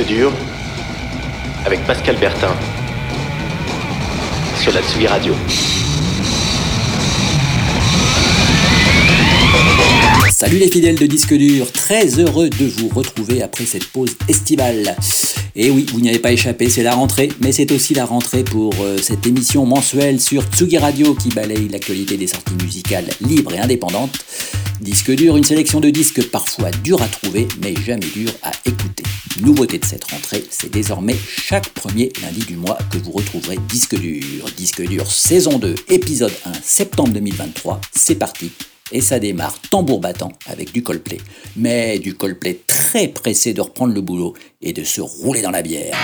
disque 0.00 0.08
dur 0.08 0.32
avec 1.64 1.84
Pascal 1.86 2.16
Bertin 2.16 2.54
sur 4.60 4.72
la 4.72 4.82
Tsugi 4.82 5.06
Radio. 5.06 5.34
Salut 10.30 10.58
les 10.58 10.70
fidèles 10.70 10.98
de 10.98 11.06
Disque 11.06 11.34
Dur, 11.34 11.70
très 11.72 12.18
heureux 12.18 12.48
de 12.48 12.66
vous 12.66 12.88
retrouver 12.88 13.42
après 13.42 13.64
cette 13.64 13.86
pause 13.86 14.16
estivale. 14.28 14.96
Et 15.56 15.70
oui, 15.70 15.86
vous 15.92 16.00
n'y 16.00 16.08
avez 16.08 16.18
pas 16.18 16.32
échappé, 16.32 16.68
c'est 16.68 16.82
la 16.82 16.94
rentrée, 16.94 17.28
mais 17.40 17.52
c'est 17.52 17.72
aussi 17.72 17.94
la 17.94 18.04
rentrée 18.04 18.44
pour 18.44 18.72
euh, 18.80 18.98
cette 18.98 19.26
émission 19.26 19.66
mensuelle 19.66 20.20
sur 20.20 20.44
Tsugi 20.44 20.78
Radio 20.78 21.14
qui 21.14 21.28
balaye 21.28 21.68
l'actualité 21.68 22.16
des 22.16 22.28
sorties 22.28 22.54
musicales 22.62 23.08
libres 23.20 23.52
et 23.54 23.58
indépendantes. 23.58 24.24
Disque 24.80 25.10
dur, 25.10 25.36
une 25.36 25.44
sélection 25.44 25.80
de 25.80 25.90
disques 25.90 26.30
parfois 26.30 26.70
durs 26.70 27.02
à 27.02 27.08
trouver, 27.08 27.48
mais 27.62 27.74
jamais 27.84 28.06
durs 28.14 28.32
à 28.42 28.52
écouter. 28.64 29.02
Nouveauté 29.40 29.78
de 29.78 29.84
cette 29.84 30.04
rentrée, 30.04 30.44
c'est 30.50 30.70
désormais 30.70 31.16
chaque 31.42 31.68
premier 31.70 32.12
lundi 32.22 32.40
du 32.46 32.56
mois 32.56 32.78
que 32.90 32.98
vous 32.98 33.12
retrouverez 33.12 33.58
Disque 33.68 33.98
dur. 33.98 34.46
Disque 34.56 34.86
dur 34.86 35.10
saison 35.10 35.58
2, 35.58 35.74
épisode 35.88 36.32
1, 36.46 36.52
septembre 36.62 37.10
2023. 37.10 37.80
C'est 37.92 38.16
parti, 38.16 38.52
et 38.92 39.00
ça 39.00 39.18
démarre 39.18 39.58
tambour 39.70 40.00
battant 40.00 40.32
avec 40.46 40.72
du 40.72 40.82
Coldplay. 40.82 41.18
Mais 41.56 41.98
du 41.98 42.14
Coldplay 42.14 42.60
très 42.66 43.08
pressé 43.08 43.52
de 43.52 43.60
reprendre 43.60 43.94
le 43.94 44.00
boulot 44.00 44.34
et 44.60 44.72
de 44.72 44.84
se 44.84 45.00
rouler 45.00 45.42
dans 45.42 45.50
la 45.50 45.62
bière. 45.62 45.96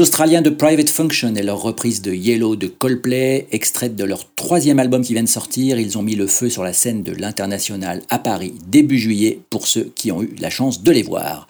Australiens 0.00 0.40
de 0.40 0.48
Private 0.48 0.88
Function 0.88 1.34
et 1.34 1.42
leur 1.42 1.60
reprise 1.60 2.00
de 2.00 2.12
Yellow 2.12 2.56
de 2.56 2.68
Coldplay, 2.68 3.46
extraite 3.52 3.96
de 3.96 4.04
leur 4.04 4.32
troisième 4.34 4.78
album 4.78 5.02
qui 5.02 5.12
vient 5.12 5.22
de 5.22 5.28
sortir. 5.28 5.78
Ils 5.78 5.98
ont 5.98 6.02
mis 6.02 6.14
le 6.14 6.26
feu 6.26 6.48
sur 6.48 6.64
la 6.64 6.72
scène 6.72 7.02
de 7.02 7.12
l'International 7.12 8.02
à 8.08 8.18
Paris 8.18 8.54
début 8.66 8.98
juillet 8.98 9.40
pour 9.50 9.66
ceux 9.66 9.92
qui 9.94 10.10
ont 10.10 10.22
eu 10.22 10.34
la 10.38 10.48
chance 10.48 10.82
de 10.82 10.90
les 10.90 11.02
voir. 11.02 11.48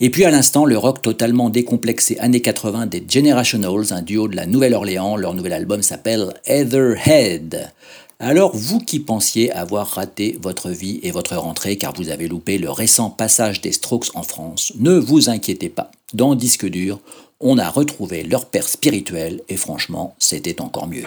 Et 0.00 0.08
puis 0.08 0.24
à 0.24 0.30
l'instant, 0.30 0.64
le 0.64 0.78
rock 0.78 1.02
totalement 1.02 1.50
décomplexé 1.50 2.18
années 2.20 2.40
80 2.40 2.86
des 2.86 3.04
Generationals, 3.06 3.92
un 3.92 4.02
duo 4.02 4.28
de 4.28 4.36
la 4.36 4.46
Nouvelle-Orléans. 4.46 5.16
Leur 5.16 5.34
nouvel 5.34 5.52
album 5.52 5.82
s'appelle 5.82 6.32
Heatherhead. 6.46 7.70
Alors 8.20 8.56
vous 8.56 8.78
qui 8.78 9.00
pensiez 9.00 9.52
avoir 9.52 9.88
raté 9.88 10.38
votre 10.40 10.70
vie 10.70 11.00
et 11.02 11.10
votre 11.10 11.36
rentrée 11.36 11.76
car 11.76 11.92
vous 11.92 12.08
avez 12.08 12.28
loupé 12.28 12.56
le 12.56 12.70
récent 12.70 13.10
passage 13.10 13.60
des 13.60 13.72
Strokes 13.72 14.08
en 14.14 14.22
France, 14.22 14.72
ne 14.78 14.96
vous 14.96 15.28
inquiétez 15.28 15.68
pas. 15.68 15.90
Dans 16.14 16.36
Disque 16.36 16.66
dur, 16.66 17.00
on 17.40 17.58
a 17.58 17.68
retrouvé 17.68 18.22
leur 18.22 18.46
père 18.46 18.68
spirituel 18.68 19.40
et 19.48 19.56
franchement, 19.56 20.14
c'était 20.18 20.60
encore 20.60 20.88
mieux. 20.88 21.04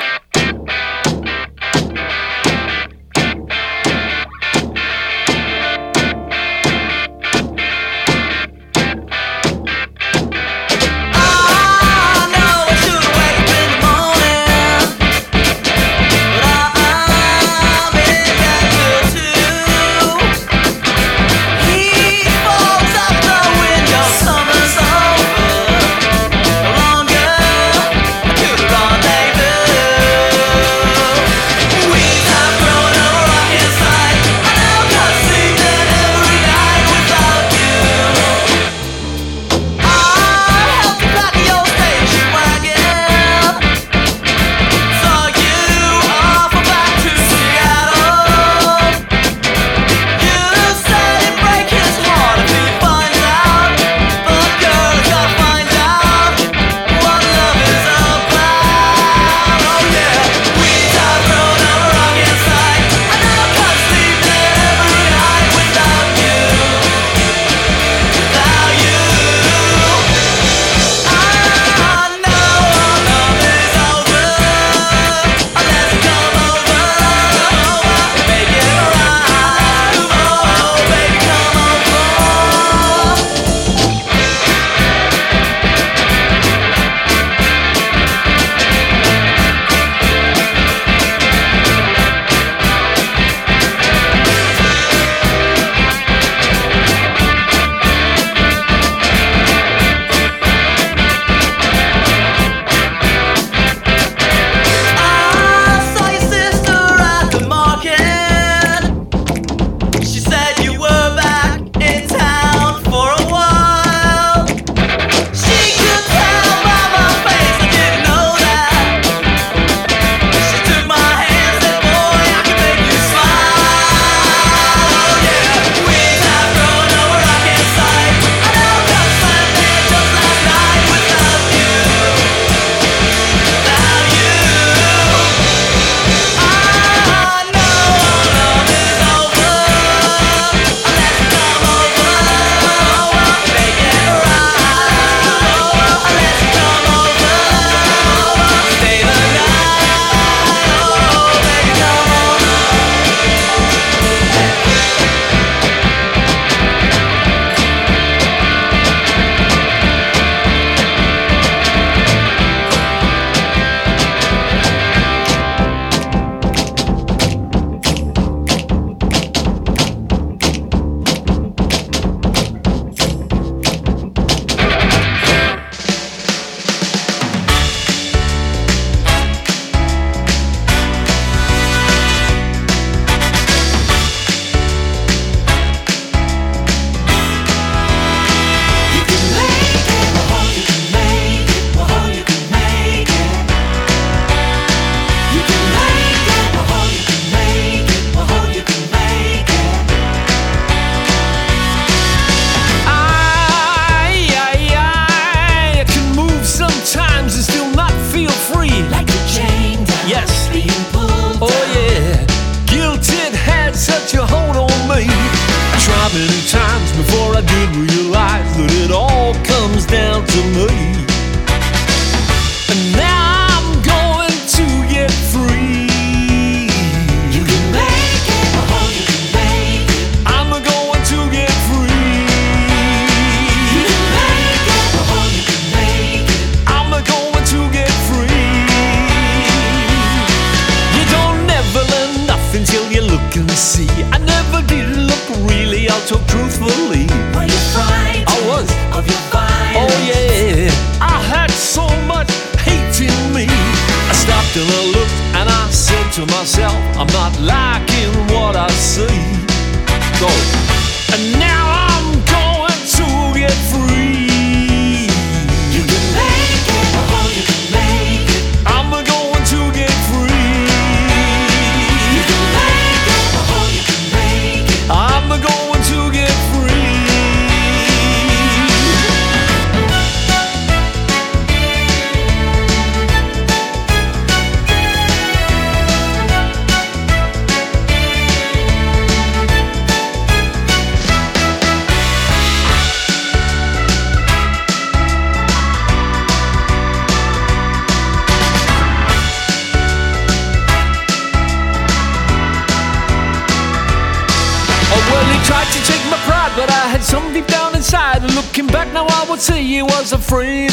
See, 309.47 309.63
he 309.63 309.81
was 309.81 310.11
a 310.11 310.17
free 310.17 310.66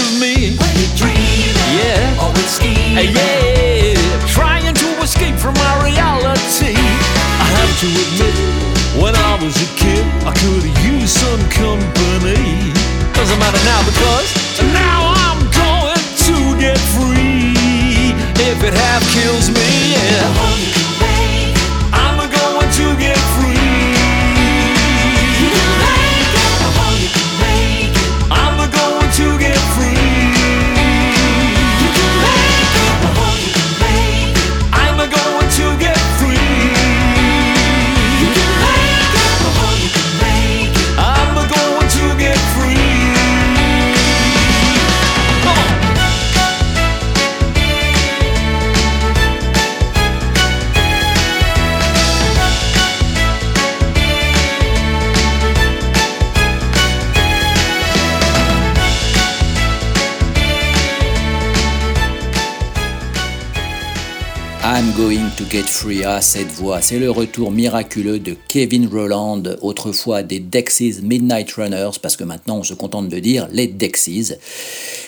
C'est 66.80 66.98
le 66.98 67.10
retour 67.10 67.50
miraculeux 67.50 68.18
de 68.18 68.36
Kevin 68.48 68.86
Rowland, 68.86 69.58
autrefois 69.62 70.22
des 70.22 70.38
Dexys 70.38 71.00
Midnight 71.02 71.50
Runners, 71.52 71.98
parce 72.00 72.16
que 72.16 72.24
maintenant 72.24 72.58
on 72.58 72.62
se 72.62 72.74
contente 72.74 73.08
de 73.08 73.18
dire 73.18 73.48
les 73.50 73.66
Dexys. 73.66 74.34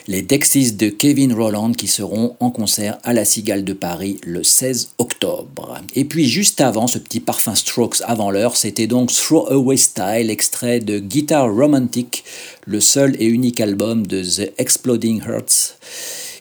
Les 0.09 0.23
Dexys 0.23 0.73
de 0.73 0.89
Kevin 0.89 1.33
Rowland 1.33 1.73
qui 1.73 1.87
seront 1.87 2.35
en 2.41 2.51
concert 2.51 2.99
à 3.05 3.13
la 3.13 3.25
Cigale 3.25 3.65
de 3.65 3.75
Paris 3.75 4.19
le 4.25 4.43
16 4.43 4.93
octobre. 4.99 5.79
Et 5.95 6.05
puis 6.05 6.27
juste 6.27 6.61
avant, 6.61 6.87
ce 6.87 6.99
petit 6.99 7.21
parfum 7.21 7.55
Strokes 7.55 8.03
avant 8.05 8.31
l'heure, 8.31 8.57
c'était 8.57 8.87
donc 8.87 9.13
Throw 9.13 9.47
Away 9.53 9.77
Style, 9.77 10.31
extrait 10.31 10.81
de 10.81 10.99
Guitar 10.99 11.53
Romantic, 11.53 12.25
le 12.65 12.81
seul 12.81 13.17
et 13.21 13.27
unique 13.27 13.61
album 13.61 14.07
de 14.07 14.23
The 14.23 14.53
Exploding 14.59 15.23
Hearts 15.23 15.77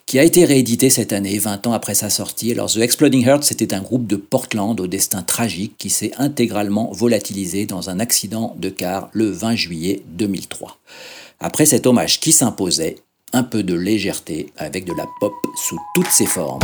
qui 0.05 0.19
a 0.19 0.23
été 0.23 0.45
réédité 0.45 0.89
cette 0.89 1.13
année, 1.13 1.37
20 1.39 1.67
ans 1.67 1.73
après 1.73 1.95
sa 1.95 2.09
sortie. 2.09 2.51
Alors 2.51 2.71
The 2.71 2.77
Exploding 2.77 3.25
Hearts, 3.25 3.43
c'était 3.43 3.73
un 3.73 3.81
groupe 3.81 4.05
de 4.05 4.15
Portland 4.15 4.79
au 4.79 4.87
destin 4.87 5.23
tragique 5.23 5.75
qui 5.77 5.89
s'est 5.89 6.11
intégralement 6.17 6.91
volatilisé 6.91 7.65
dans 7.65 7.89
un 7.89 7.99
accident 7.99 8.55
de 8.57 8.69
car 8.69 9.09
le 9.13 9.29
20 9.29 9.55
juillet 9.55 10.03
2003. 10.09 10.77
Après 11.39 11.65
cet 11.65 11.87
hommage 11.87 12.19
qui 12.19 12.31
s'imposait, 12.31 12.97
un 13.33 13.43
peu 13.43 13.63
de 13.63 13.73
légèreté 13.73 14.51
avec 14.57 14.85
de 14.85 14.93
la 14.93 15.05
pop 15.19 15.33
sous 15.55 15.79
toutes 15.95 16.11
ses 16.11 16.25
formes. 16.25 16.61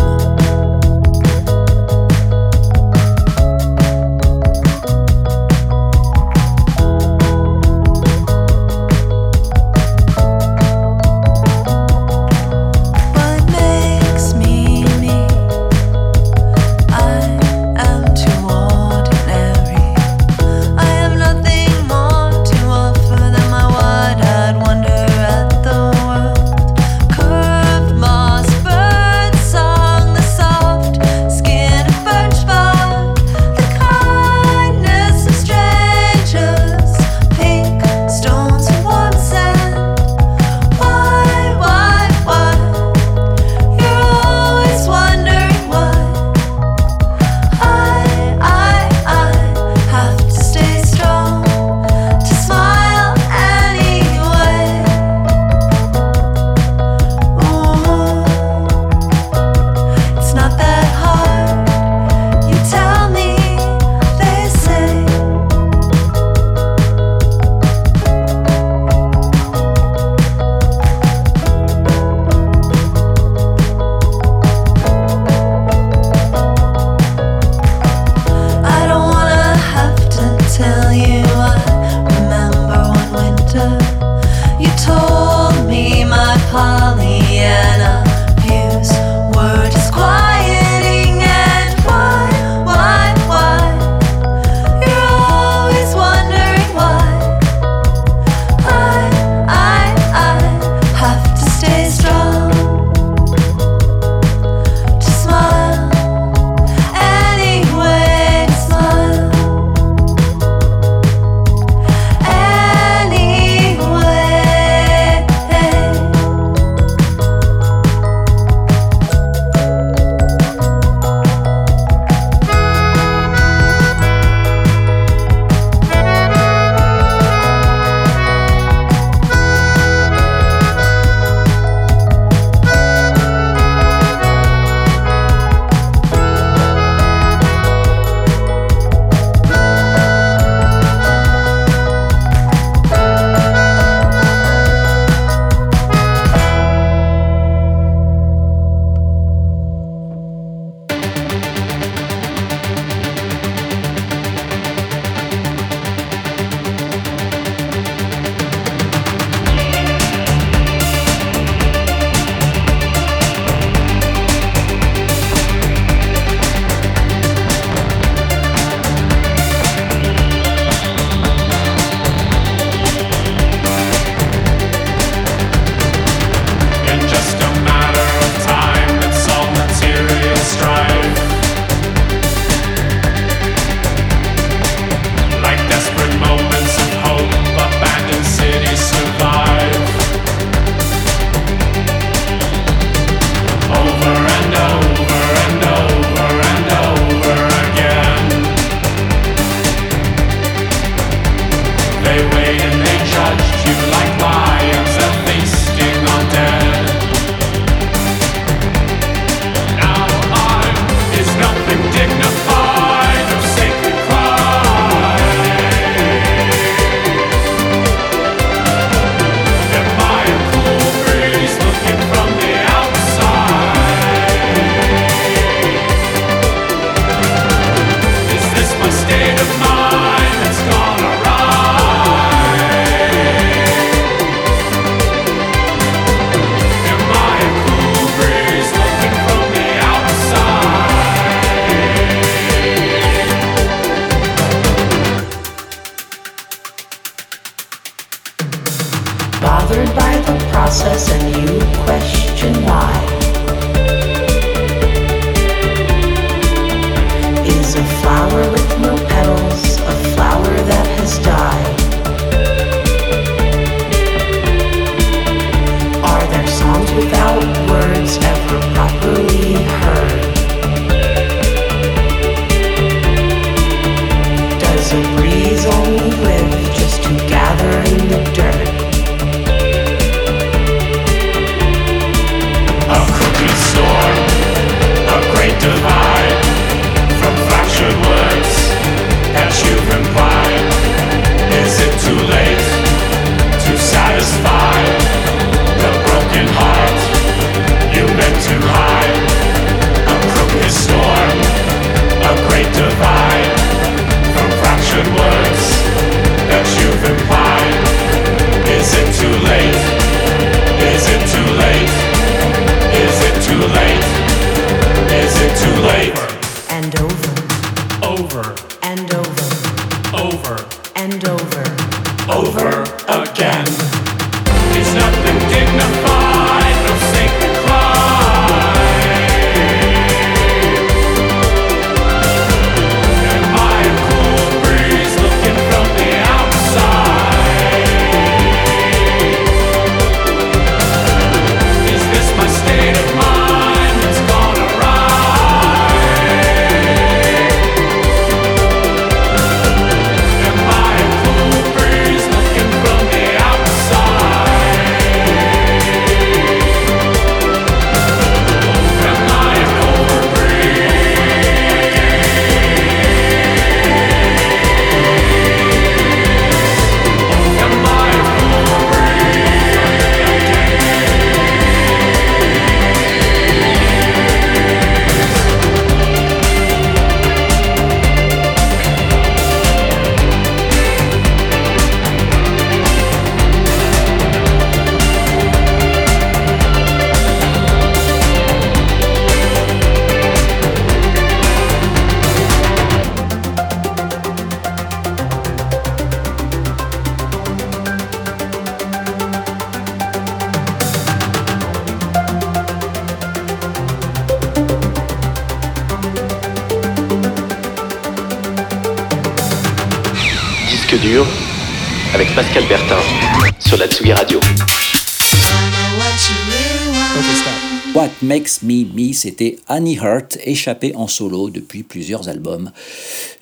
Makes 418.32 418.64
Me 418.64 418.86
Me, 418.86 419.12
c'était 419.12 419.58
Annie 419.68 419.98
Hurt, 419.98 420.38
échappée 420.46 420.96
en 420.96 421.10
solo 421.10 421.50
depuis 421.50 421.84
plusieurs 421.84 422.30
albums 422.30 422.72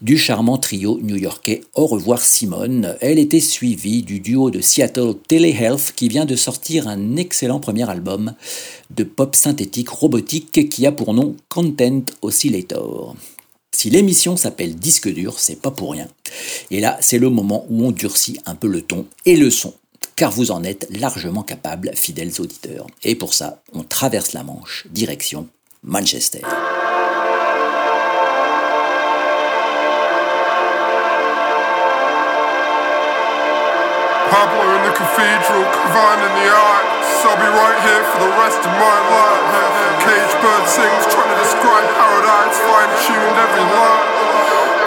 du 0.01 0.17
charmant 0.17 0.57
trio 0.57 0.99
new-yorkais 1.03 1.61
Au 1.75 1.85
revoir 1.85 2.23
Simone. 2.23 2.97
Elle 2.99 3.19
était 3.19 3.39
suivie 3.39 4.01
du 4.01 4.19
duo 4.19 4.49
de 4.49 4.61
Seattle 4.61 5.13
Telehealth 5.27 5.93
qui 5.95 6.07
vient 6.07 6.25
de 6.25 6.35
sortir 6.35 6.87
un 6.87 7.17
excellent 7.17 7.59
premier 7.59 7.87
album 7.87 8.33
de 8.89 9.03
pop 9.03 9.35
synthétique 9.35 9.89
robotique 9.89 10.67
qui 10.71 10.87
a 10.87 10.91
pour 10.91 11.13
nom 11.13 11.35
Content 11.49 12.05
Oscillator. 12.23 13.15
Si 13.71 13.91
l'émission 13.91 14.37
s'appelle 14.37 14.75
Disque 14.75 15.13
dur, 15.13 15.37
c'est 15.37 15.61
pas 15.61 15.69
pour 15.69 15.91
rien. 15.91 16.07
Et 16.71 16.79
là, 16.79 16.97
c'est 16.99 17.19
le 17.19 17.29
moment 17.29 17.67
où 17.69 17.85
on 17.85 17.91
durcit 17.91 18.39
un 18.47 18.55
peu 18.55 18.67
le 18.67 18.81
ton 18.81 19.05
et 19.27 19.35
le 19.35 19.51
son 19.51 19.75
car 20.19 20.31
vous 20.31 20.51
en 20.51 20.65
êtes 20.65 20.85
largement 20.91 21.43
capables, 21.43 21.91
fidèles 21.95 22.41
auditeurs. 22.41 22.87
Et 23.05 23.15
pour 23.15 23.33
ça, 23.33 23.61
on 23.71 23.83
traverse 23.83 24.33
la 24.33 24.43
Manche, 24.43 24.85
direction 24.91 25.47
Manchester. 25.81 26.41
Pablo 34.29 34.59
in 34.59 34.83
the 34.83 34.91
cathedral, 34.91 35.63
Cavan 35.71 36.19
in 36.19 36.33
the 36.35 36.51
arts. 36.51 37.23
I'll 37.23 37.39
be 37.39 37.47
right 37.55 37.79
here 37.87 38.03
for 38.11 38.19
the 38.19 38.33
rest 38.43 38.59
of 38.59 38.75
my 38.75 38.97
life. 39.15 39.39
Cage 40.03 40.35
bird 40.43 40.67
sings, 40.67 41.07
trying 41.15 41.31
to 41.31 41.39
describe 41.39 41.87
paradise, 41.95 42.59
fine 42.67 42.91
tuned 43.07 43.39
every 43.39 43.63
line. 43.71 44.03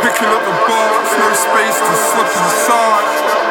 Picking 0.04 0.28
up 0.28 0.44
the 0.44 0.56
bars, 0.68 1.10
no 1.16 1.28
space 1.32 1.78
to 1.80 1.94
slip 2.12 2.28
inside. 2.28 3.41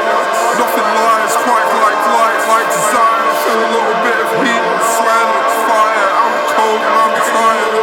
Nothing 0.61 0.93
lies 0.93 1.33
quite 1.41 1.69
like 1.73 2.01
light, 2.13 2.41
like 2.53 2.69
desire. 2.69 3.25
Feel 3.41 3.61
a 3.65 3.69
little 3.81 3.97
bit 4.05 4.17
of 4.21 4.29
heat, 4.45 4.63
swear 4.93 5.21
like 5.33 5.49
fire. 5.65 6.09
I'm 6.21 6.35
cold 6.53 6.81
and 6.85 6.97
I'm 7.01 7.15
tired. 7.33 7.81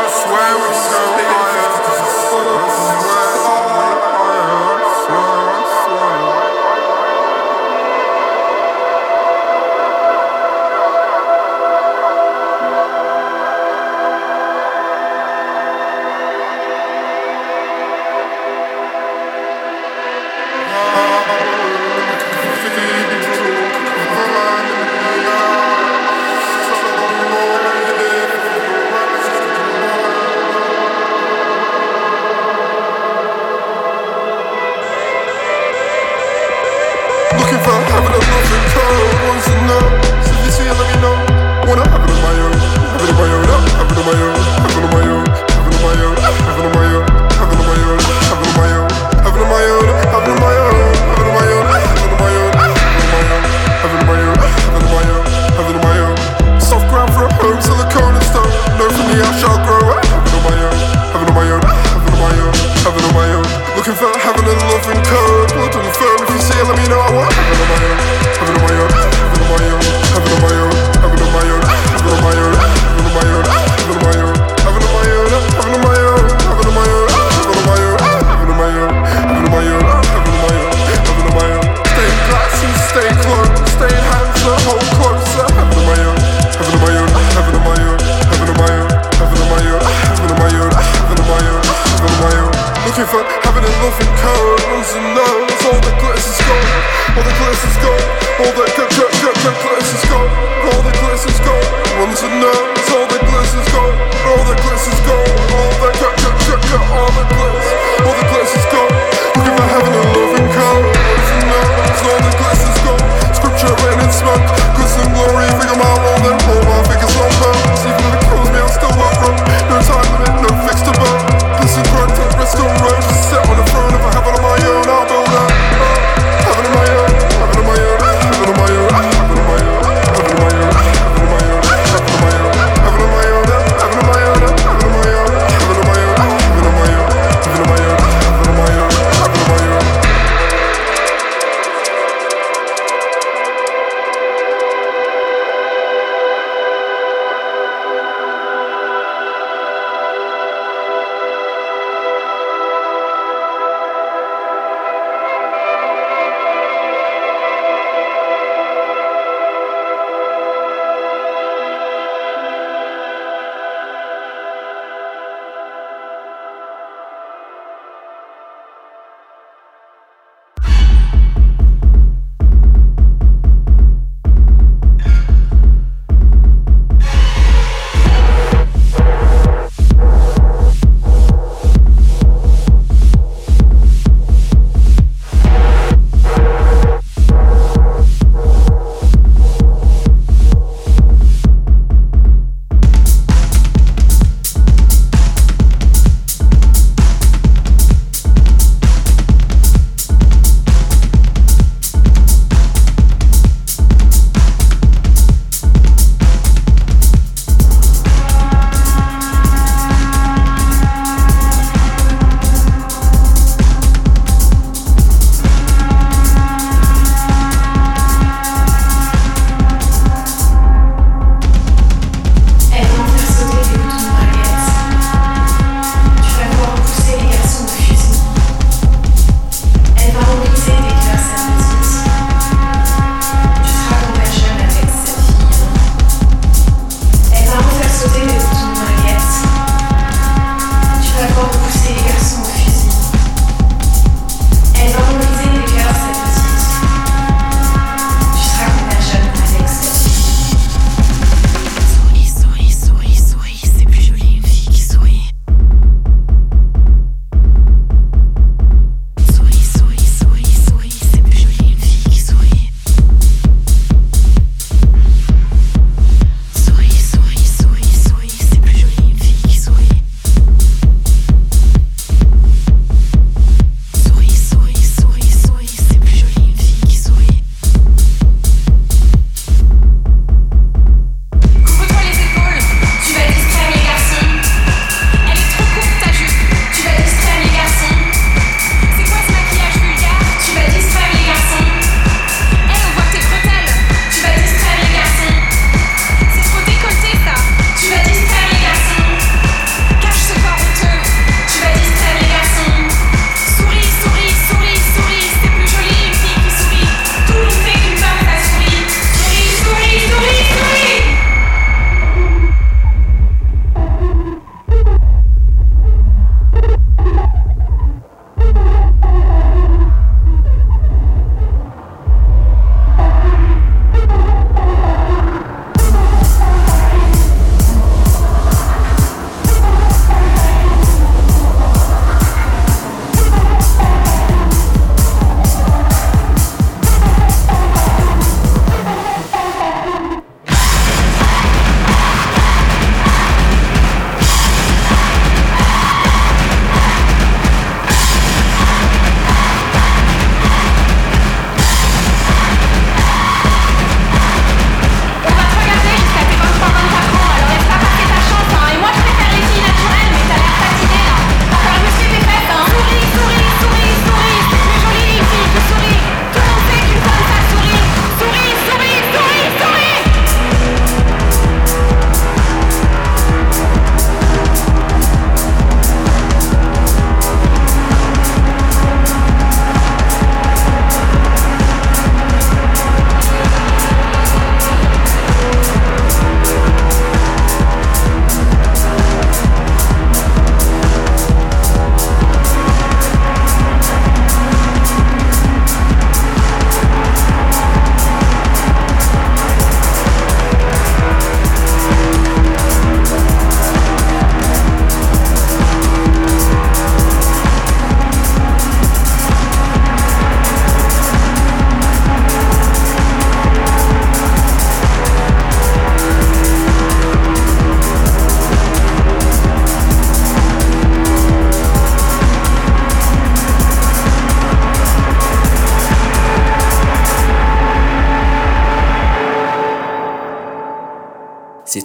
I 0.00 0.04
swear 0.08 0.52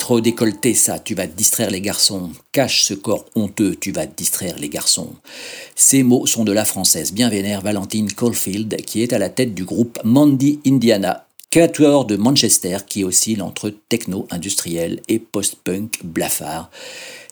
trop 0.04 0.20
décolleté 0.20 0.74
ça, 0.74 1.00
tu 1.00 1.16
vas 1.16 1.28
distraire 1.28 1.72
les 1.72 1.80
garçons. 1.80 2.30
Cache 2.52 2.84
ce 2.84 2.94
corps 2.94 3.24
honteux, 3.36 3.78
tu 3.80 3.94
vas 3.94 4.06
distraire 4.06 4.60
les 4.60 4.68
garçons. 4.68 5.14
Ces 5.78 6.04
mots 6.04 6.26
sont 6.26 6.44
de 6.44 6.52
la 6.52 6.66
française 6.66 7.14
bien 7.14 7.30
vénère 7.30 7.62
Valentine 7.62 8.12
Caulfield, 8.12 8.76
qui 8.86 9.02
est 9.02 9.14
à 9.14 9.18
la 9.18 9.30
tête 9.30 9.54
du 9.54 9.64
groupe 9.64 9.98
Mandy 10.04 10.60
Indiana, 10.68 11.26
créateur 11.52 12.04
de 12.04 12.18
Manchester 12.18 12.80
qui 12.86 13.06
oscille 13.06 13.42
entre 13.42 13.74
techno 13.88 14.28
industriel 14.30 15.00
et 15.08 15.20
post-punk 15.20 16.02
blafard. 16.04 16.70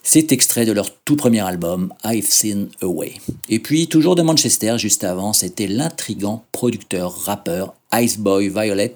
C'est 0.02 0.32
extrait 0.32 0.66
de 0.66 0.72
leur 0.72 0.96
tout 1.04 1.18
premier 1.18 1.42
album, 1.42 1.94
I've 2.06 2.26
Seen 2.26 2.70
Away. 2.82 3.16
Et 3.50 3.60
puis, 3.60 3.90
toujours 3.90 4.16
de 4.16 4.22
Manchester, 4.22 4.78
juste 4.78 5.04
avant, 5.04 5.34
c'était 5.34 5.68
l'intrigant 5.68 6.46
producteur-rappeur 6.54 7.74
Iceboy 7.92 8.48
Violet. 8.48 8.96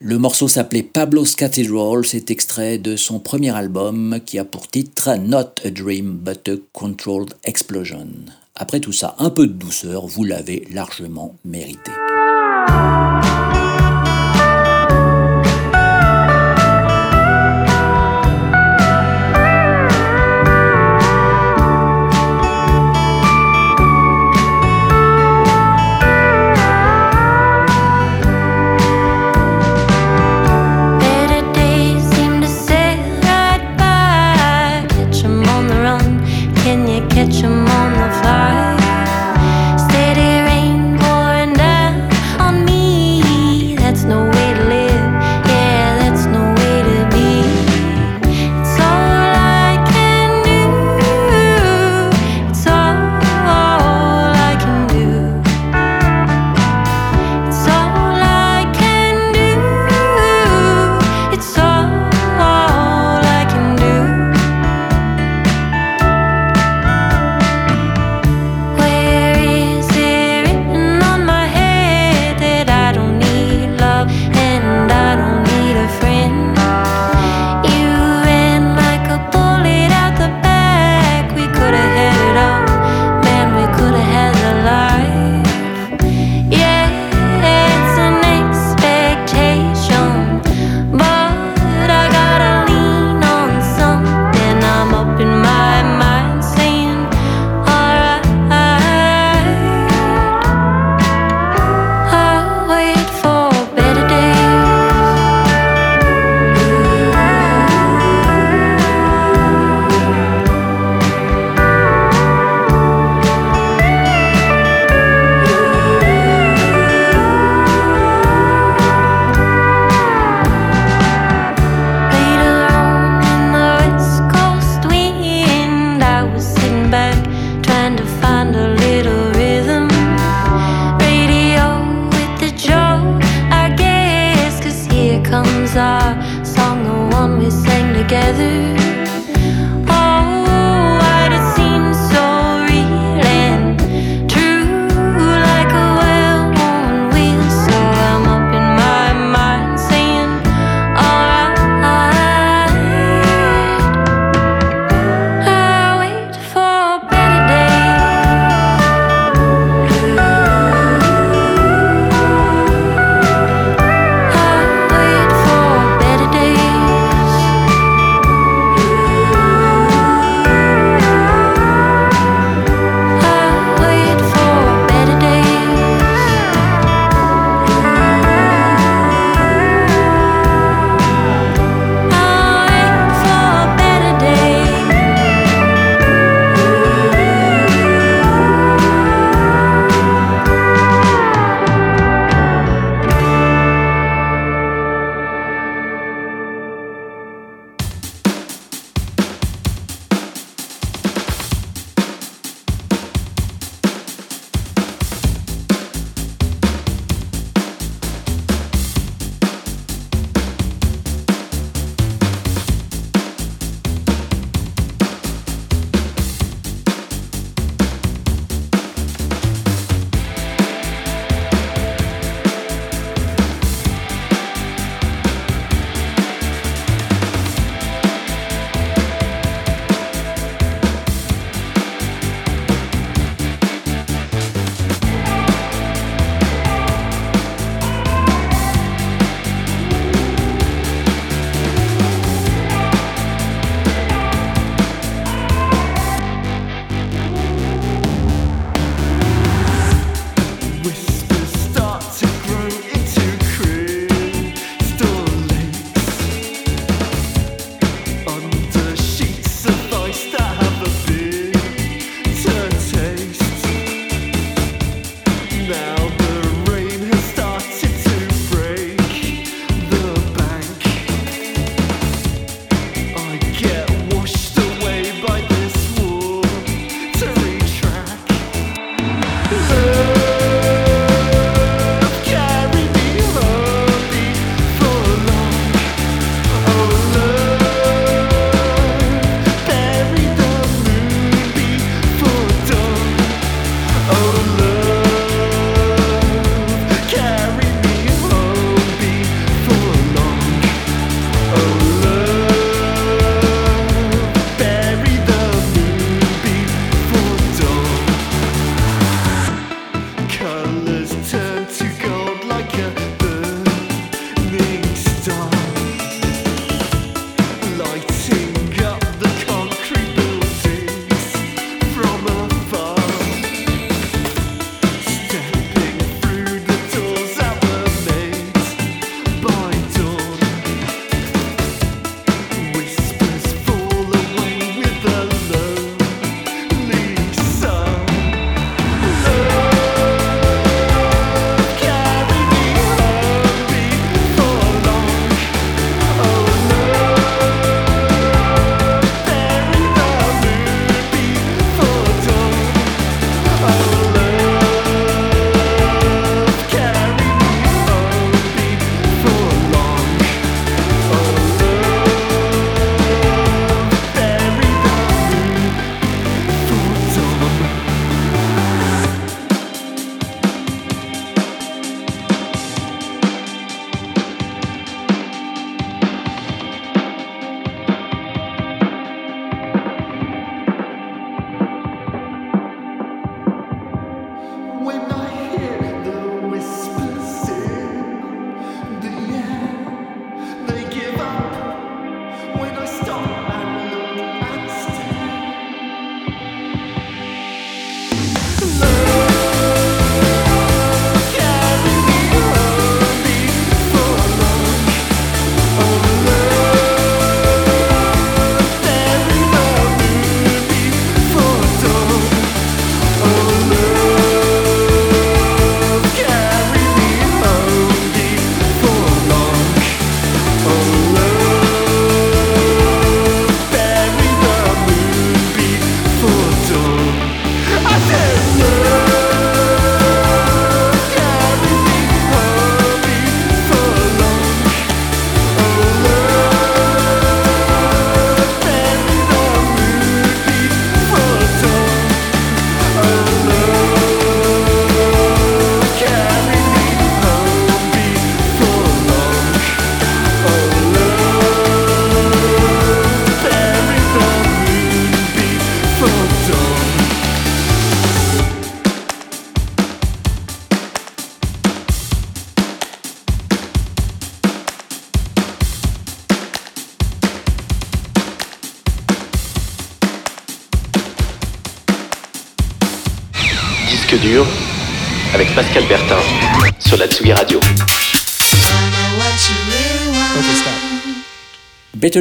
Le 0.00 0.16
morceau 0.16 0.46
s'appelait 0.46 0.84
Pablo's 0.84 1.34
Cathedral, 1.34 2.06
c'est 2.06 2.30
extrait 2.30 2.78
de 2.78 2.94
son 2.94 3.18
premier 3.18 3.50
album 3.50 4.20
qui 4.24 4.38
a 4.38 4.44
pour 4.44 4.68
titre 4.68 5.16
Not 5.16 5.54
a 5.64 5.70
Dream 5.70 6.12
but 6.12 6.48
a 6.48 6.52
Controlled 6.72 7.34
Explosion. 7.42 8.06
Après 8.54 8.78
tout 8.78 8.92
ça, 8.92 9.16
un 9.18 9.30
peu 9.30 9.48
de 9.48 9.54
douceur, 9.54 10.06
vous 10.06 10.22
l'avez 10.22 10.68
largement 10.70 11.34
mérité. 11.44 11.90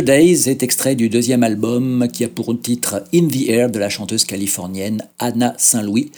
Days 0.02 0.50
est 0.50 0.64
extrait 0.64 0.96
du 0.96 1.10
deuxième 1.10 1.44
album 1.44 2.08
qui 2.12 2.24
a 2.24 2.28
pour 2.28 2.54
titre 2.60 3.04
In 3.14 3.28
the 3.28 3.50
Air 3.50 3.70
de 3.70 3.80
la 3.80 3.90
chanteuse 3.90 4.26
californienne 4.26 5.04
Anna 5.20 5.56
Saint-Louis. 5.58 6.12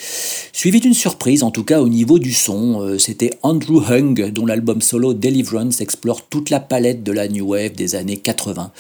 Suivi 0.54 0.80
d'une 0.80 0.94
surprise, 0.94 1.44
en 1.44 1.52
tout 1.52 1.64
cas 1.64 1.80
au 1.82 1.90
niveau 1.90 2.20
du 2.20 2.34
son, 2.34 2.82
euh, 2.82 2.98
c'était 2.98 3.32
Andrew 3.44 3.82
Hung 3.90 4.32
dont 4.32 4.46
l'album 4.46 4.82
solo 4.82 5.14
Deliverance 5.14 5.82
explore 5.82 6.28
toute 6.28 6.50
la 6.50 6.60
palette 6.60 7.04
de 7.04 7.12
la 7.12 7.28
New 7.28 7.50
Wave 7.50 7.74
des 7.74 7.96
années 7.96 8.18
80. 8.18 8.72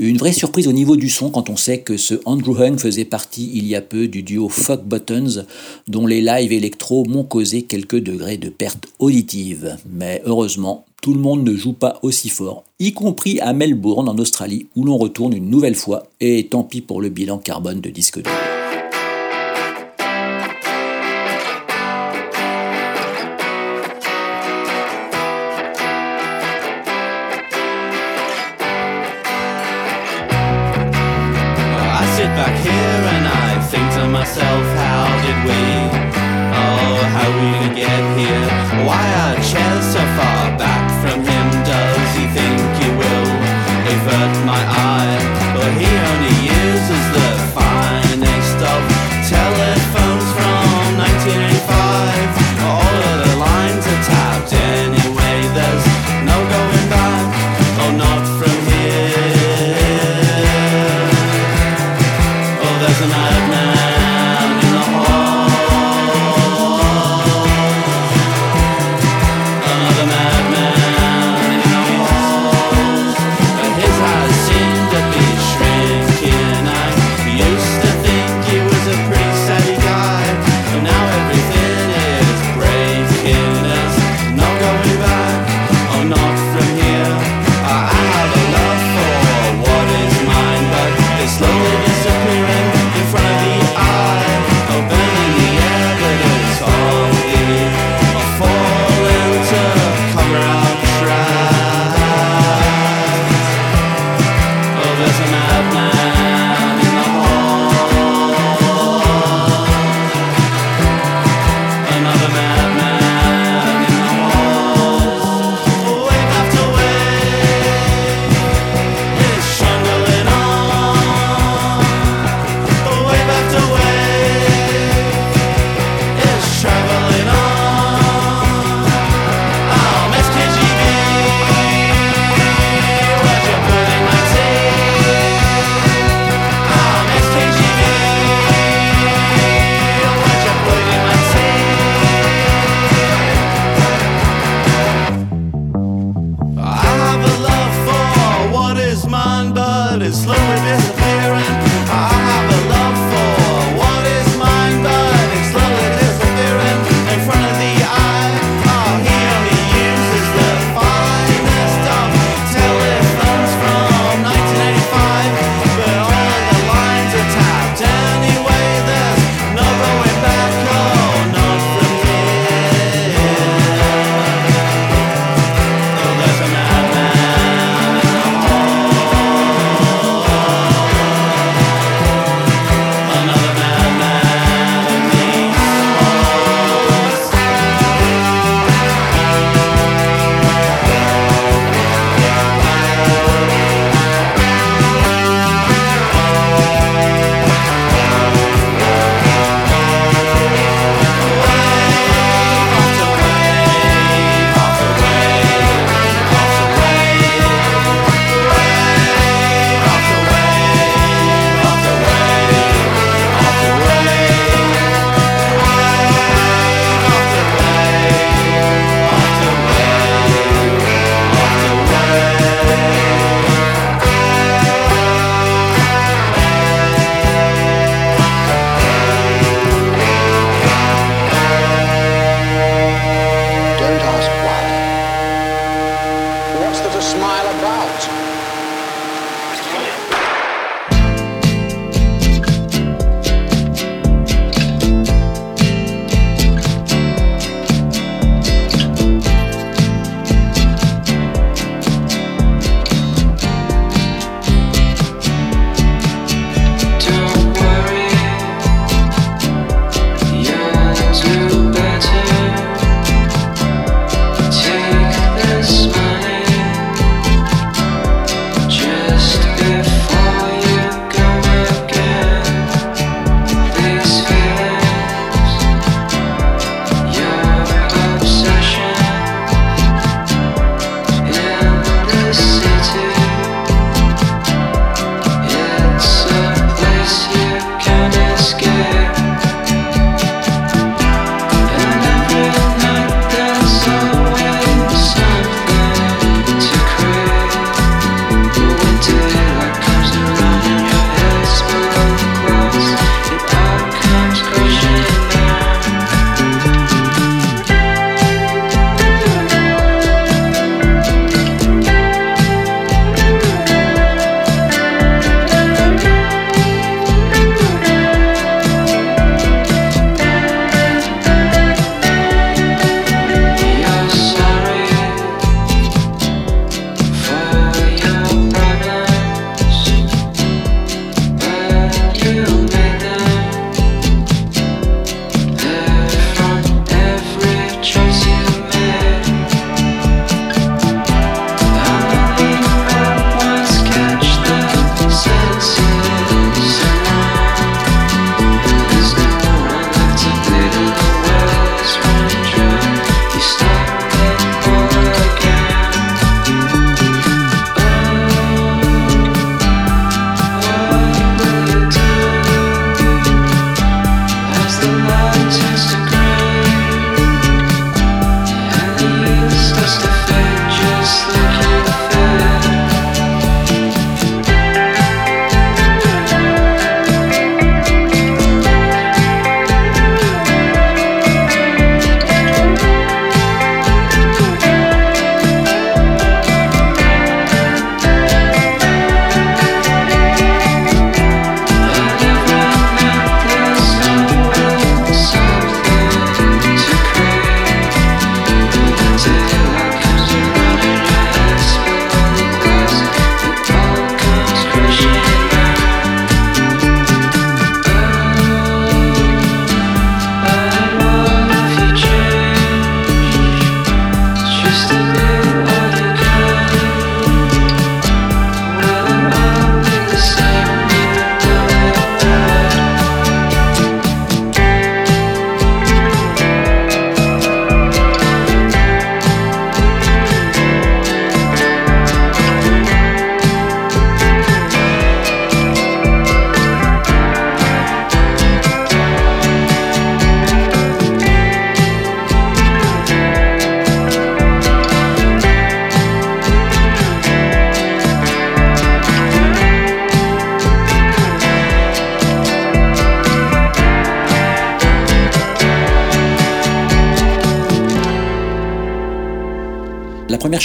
Une 0.00 0.16
vraie 0.16 0.32
surprise 0.32 0.68
au 0.68 0.72
niveau 0.72 0.94
du 0.94 1.08
son 1.08 1.28
quand 1.28 1.50
on 1.50 1.56
sait 1.56 1.80
que 1.80 1.96
ce 1.96 2.14
Andrew 2.24 2.56
Hung 2.62 2.78
faisait 2.78 3.04
partie 3.04 3.50
il 3.52 3.66
y 3.66 3.74
a 3.74 3.80
peu 3.80 4.06
du 4.06 4.22
duo 4.22 4.48
Fuck 4.48 4.84
Buttons 4.84 5.44
dont 5.88 6.06
les 6.06 6.20
lives 6.20 6.52
électro 6.52 7.04
m'ont 7.04 7.24
causé 7.24 7.62
quelques 7.62 7.98
degrés 7.98 8.36
de 8.36 8.48
perte 8.48 8.86
auditive. 9.00 9.76
Mais 9.92 10.22
heureusement, 10.24 10.86
tout 11.02 11.14
le 11.14 11.20
monde 11.20 11.42
ne 11.42 11.56
joue 11.56 11.72
pas 11.72 11.98
aussi 12.02 12.28
fort, 12.28 12.62
y 12.78 12.92
compris 12.92 13.40
à 13.40 13.52
Melbourne 13.52 14.08
en 14.08 14.18
Australie 14.18 14.68
où 14.76 14.84
l'on 14.84 14.98
retourne 14.98 15.32
une 15.32 15.50
nouvelle 15.50 15.74
fois, 15.74 16.06
et 16.20 16.46
tant 16.46 16.62
pis 16.62 16.80
pour 16.80 17.00
le 17.00 17.08
bilan 17.08 17.38
carbone 17.38 17.80
de 17.80 17.90
disque 17.90 18.22
dur. 18.22 18.32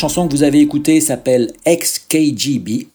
Chanson 0.04 0.28
que 0.28 0.36
vous 0.36 0.44
avez 0.44 0.60
écoutée 0.60 1.00
s'appelle 1.00 1.54
XKGB. 1.66 2.88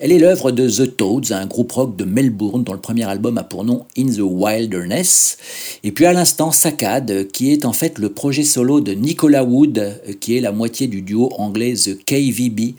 Elle 0.00 0.10
est 0.10 0.18
l'œuvre 0.18 0.52
de 0.52 0.70
The 0.70 0.96
Toads, 0.96 1.30
un 1.32 1.44
groupe 1.44 1.72
rock 1.72 1.96
de 1.96 2.04
Melbourne 2.04 2.64
dont 2.64 2.72
le 2.72 2.80
premier 2.80 3.04
album 3.04 3.36
a 3.36 3.44
pour 3.44 3.62
nom 3.62 3.84
In 3.98 4.06
the 4.06 4.22
Wilderness. 4.22 5.36
Et 5.84 5.92
puis 5.92 6.06
à 6.06 6.14
l'instant, 6.14 6.52
Saccade, 6.52 7.28
qui 7.28 7.52
est 7.52 7.66
en 7.66 7.74
fait 7.74 7.98
le 7.98 8.08
projet 8.08 8.42
solo 8.42 8.80
de 8.80 8.92
Nicola 8.92 9.44
Wood, 9.44 10.00
qui 10.18 10.38
est 10.38 10.40
la 10.40 10.50
moitié 10.50 10.86
du 10.86 11.02
duo 11.02 11.28
anglais 11.36 11.74
The 11.74 12.02
KVB. 12.02 12.74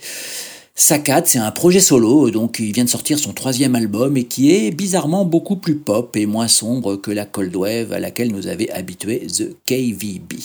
Saccade, 0.79 1.25
c'est 1.25 1.39
un 1.39 1.49
projet 1.49 1.79
solo, 1.79 2.29
donc 2.29 2.57
il 2.59 2.71
vient 2.71 2.83
de 2.83 2.89
sortir 2.89 3.17
son 3.17 3.33
troisième 3.33 3.73
album 3.73 4.15
et 4.15 4.25
qui 4.25 4.51
est 4.51 4.69
bizarrement 4.69 5.25
beaucoup 5.25 5.55
plus 5.55 5.75
pop 5.75 6.15
et 6.15 6.27
moins 6.27 6.47
sombre 6.47 6.97
que 6.97 7.09
la 7.09 7.25
Cold 7.25 7.55
Wave 7.55 7.93
à 7.93 7.99
laquelle 7.99 8.31
nous 8.31 8.45
avait 8.45 8.69
habitué 8.69 9.25
The 9.25 9.55
KVB. 9.65 10.35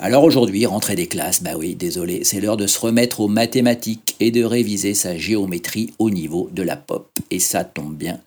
Alors 0.00 0.22
aujourd'hui, 0.24 0.66
rentrée 0.66 0.96
des 0.96 1.06
classes, 1.06 1.42
bah 1.42 1.52
oui, 1.56 1.76
désolé, 1.76 2.24
c'est 2.24 2.42
l'heure 2.42 2.58
de 2.58 2.66
se 2.66 2.78
remettre 2.78 3.20
aux 3.20 3.28
mathématiques 3.28 4.16
et 4.20 4.30
de 4.30 4.44
réviser 4.44 4.92
sa 4.92 5.16
géométrie 5.16 5.94
au 5.98 6.10
niveau 6.10 6.50
de 6.52 6.62
la 6.62 6.76
pop. 6.76 7.08
Et 7.30 7.38
ça 7.38 7.64
tombe 7.64 7.96
bien, 7.96 8.20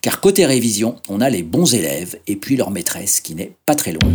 car 0.00 0.20
côté 0.20 0.44
révision, 0.44 0.96
on 1.08 1.20
a 1.20 1.30
les 1.30 1.44
bons 1.44 1.72
élèves 1.72 2.18
et 2.26 2.34
puis 2.34 2.56
leur 2.56 2.72
maîtresse 2.72 3.20
qui 3.20 3.36
n'est 3.36 3.52
pas 3.64 3.76
très 3.76 3.92
loin. 3.92 4.10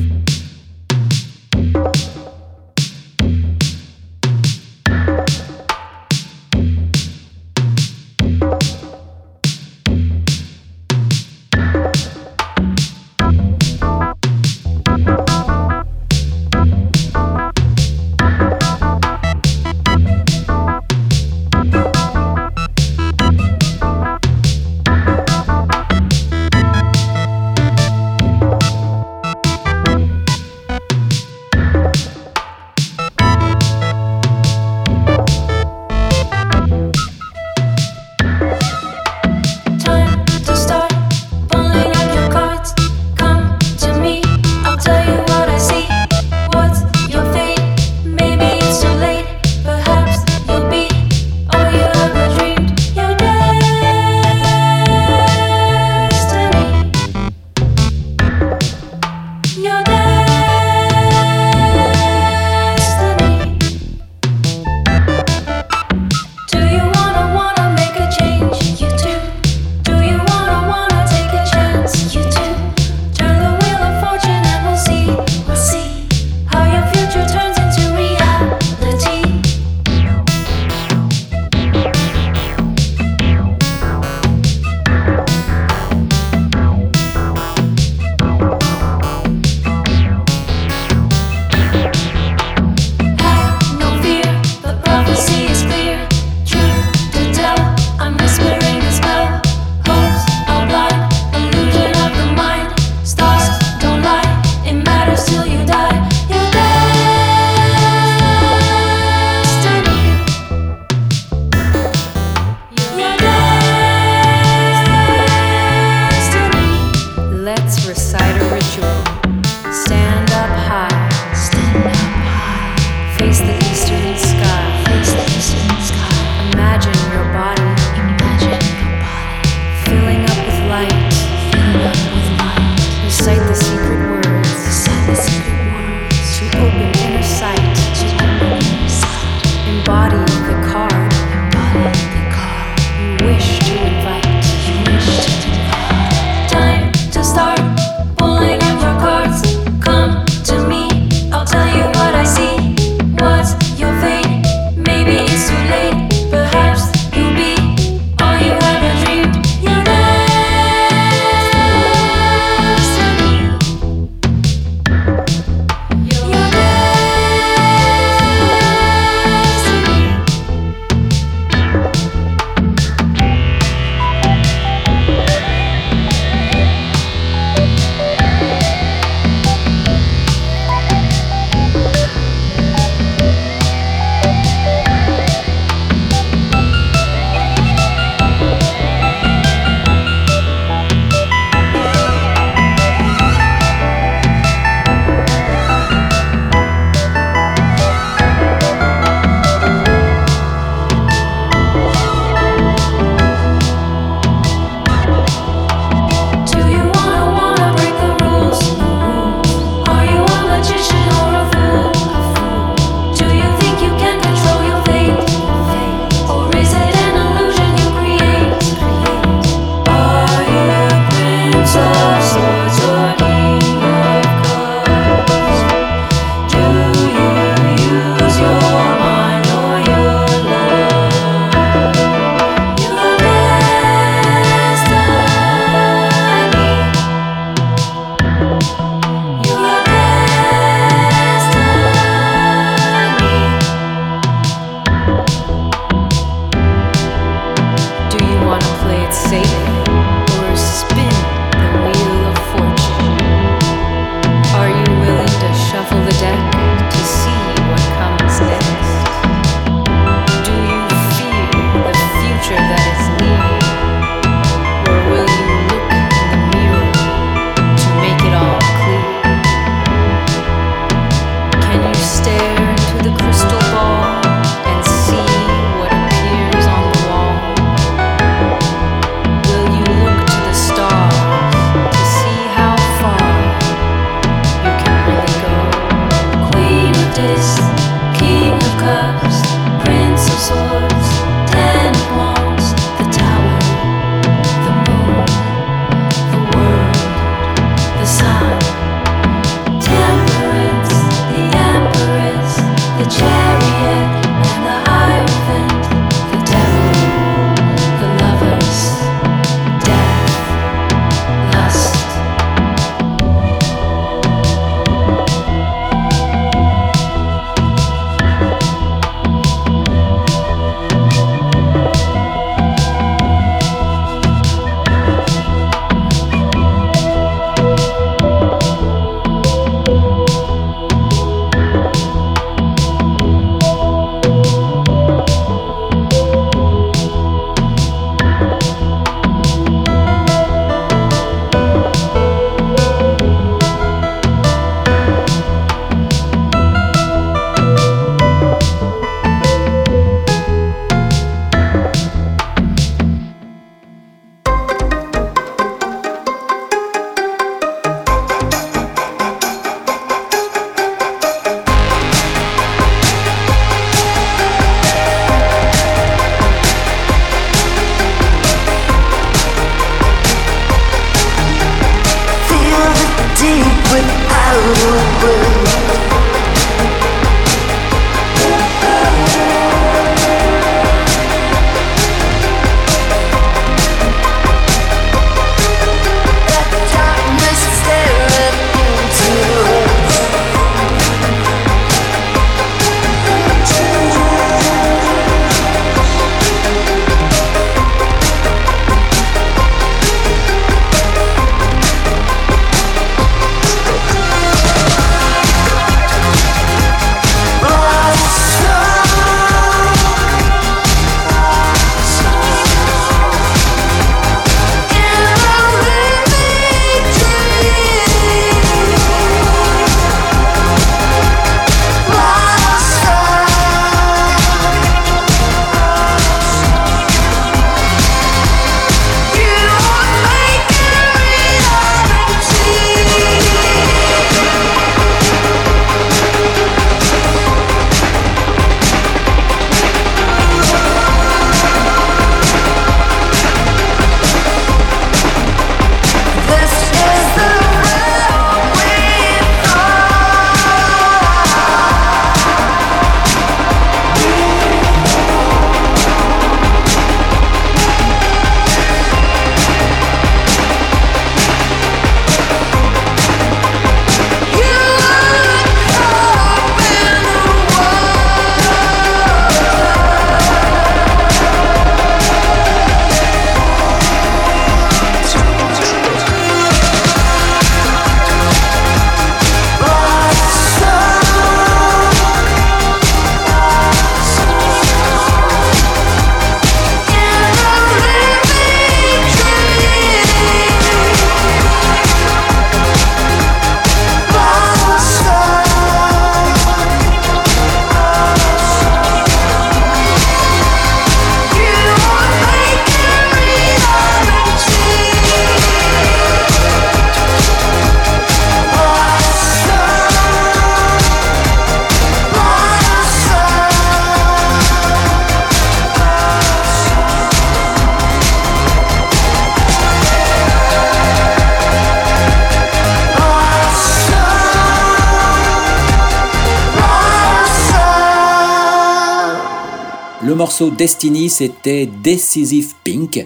Destiny, 530.64 531.30
c'était 531.30 531.90
Decisive 532.02 532.76
Pink. 532.86 533.26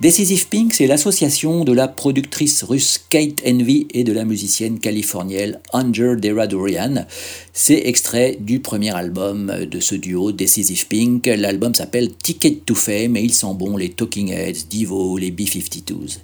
Decisive 0.00 0.48
Pink, 0.48 0.72
c'est 0.72 0.86
l'association 0.86 1.62
de 1.64 1.72
la 1.74 1.88
productrice 1.88 2.62
russe 2.62 2.98
Kate 3.10 3.42
Envy 3.46 3.86
et 3.92 4.02
de 4.02 4.14
la 4.14 4.24
musicienne 4.24 4.78
californienne 4.78 5.58
Anger 5.74 6.14
Deradorian. 6.16 7.04
C'est 7.52 7.86
extrait 7.86 8.38
du 8.40 8.60
premier 8.60 8.94
album 8.94 9.52
de 9.70 9.78
ce 9.78 9.94
duo 9.94 10.32
Decisive 10.32 10.86
Pink. 10.86 11.26
L'album 11.26 11.74
s'appelle 11.74 12.14
Ticket 12.14 12.62
to 12.64 12.74
Fame 12.74 13.14
et 13.16 13.22
ils 13.22 13.34
sont 13.34 13.52
bons 13.52 13.76
les 13.76 13.90
Talking 13.90 14.30
Heads, 14.30 14.64
Divo, 14.70 15.18
les 15.18 15.30
B-52s. 15.30 16.20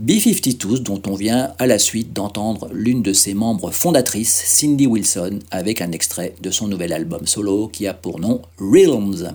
B-52s 0.00 0.80
dont 0.80 1.00
on 1.06 1.14
vient 1.14 1.54
à 1.58 1.66
la 1.66 1.78
suite 1.78 2.12
d'entendre 2.12 2.68
l'une 2.74 3.00
de 3.00 3.14
ses 3.14 3.32
membres 3.32 3.70
fondatrices, 3.70 4.42
Cindy 4.44 4.86
Wilson, 4.86 5.38
avec 5.50 5.80
un 5.80 5.92
extrait 5.92 6.34
de 6.42 6.50
son 6.50 6.68
nouvel 6.68 6.92
album 6.92 7.26
solo 7.26 7.68
qui 7.68 7.86
a 7.86 7.94
pour 7.94 8.20
nom 8.20 8.42
Realms. 8.58 9.34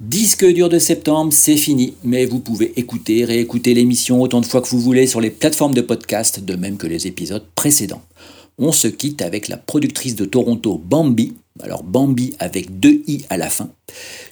Disque 0.00 0.46
dur 0.46 0.70
de 0.70 0.78
septembre, 0.78 1.30
c'est 1.30 1.58
fini, 1.58 1.92
mais 2.04 2.24
vous 2.24 2.40
pouvez 2.40 2.72
écouter, 2.76 3.26
réécouter 3.26 3.74
l'émission 3.74 4.22
autant 4.22 4.40
de 4.40 4.46
fois 4.46 4.62
que 4.62 4.68
vous 4.68 4.80
voulez 4.80 5.06
sur 5.06 5.20
les 5.20 5.28
plateformes 5.28 5.74
de 5.74 5.82
podcast, 5.82 6.42
de 6.42 6.56
même 6.56 6.78
que 6.78 6.86
les 6.86 7.06
épisodes 7.06 7.44
précédents. 7.54 8.00
On 8.56 8.72
se 8.72 8.88
quitte 8.88 9.20
avec 9.20 9.46
la 9.48 9.58
productrice 9.58 10.16
de 10.16 10.24
Toronto, 10.24 10.80
Bambi, 10.82 11.34
alors 11.62 11.82
Bambi 11.82 12.32
avec 12.38 12.80
deux 12.80 13.02
i 13.08 13.26
à 13.28 13.36
la 13.36 13.50
fin, 13.50 13.68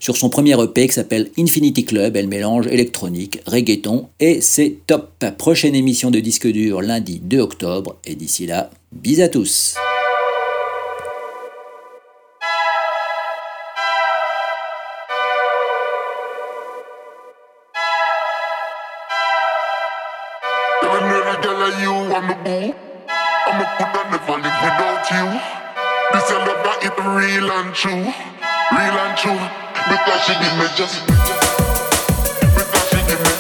sur 0.01 0.17
son 0.17 0.31
premier 0.31 0.59
EP 0.59 0.87
qui 0.87 0.95
s'appelle 0.95 1.31
Infinity 1.39 1.85
Club, 1.85 2.17
elle 2.17 2.29
mélange 2.29 2.67
électronique, 2.69 3.41
reggaeton, 3.47 4.09
et 4.21 4.41
c'est 4.41 4.79
top. 4.87 5.23
Prochaine 5.37 5.75
émission 5.75 6.11
de 6.11 6.21
disque 6.21 6.49
dur 6.49 6.81
lundi 6.81 7.21
2 7.23 7.41
octobre, 7.41 7.97
et 8.07 8.15
d'ici 8.15 8.47
là, 8.47 8.71
bis 8.93 9.21
à 9.21 9.29
tous. 9.29 9.75
On 22.19 22.27
the 22.27 22.35
boo. 22.35 22.75
I'ma 23.47 23.65
put 23.79 23.95
on 23.95 24.11
never 24.11 24.37
live 24.43 24.59
without 24.65 25.07
you. 25.15 25.27
This 26.13 26.31
a 26.31 26.39
love 26.47 26.63
that 26.67 26.79
it 26.83 26.99
real 26.99 27.51
and 27.53 27.73
true, 27.73 28.11
real 28.75 28.99
and 29.07 29.15
true. 29.17 29.39
Because 29.89 30.21
she 30.27 30.35
give 30.43 30.55
me 30.59 30.67
just, 30.75 31.07
because 32.57 32.89
she 32.91 33.01
give 33.07 33.23
me. 33.23 33.38